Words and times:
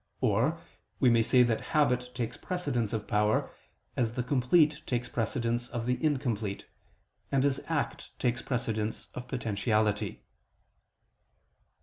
Or, 0.19 0.59
we 0.99 1.11
may 1.11 1.21
say 1.21 1.43
that 1.43 1.61
habit 1.77 2.09
takes 2.15 2.35
precedence 2.35 2.91
of 2.91 3.05
power, 3.07 3.51
as 3.95 4.13
the 4.13 4.23
complete 4.23 4.81
takes 4.87 5.07
precedence 5.07 5.69
of 5.69 5.85
the 5.85 6.03
incomplete, 6.03 6.65
and 7.31 7.45
as 7.45 7.61
act 7.67 8.09
takes 8.17 8.41
precedence 8.41 9.09
of 9.13 9.27
potentiality. 9.27 10.23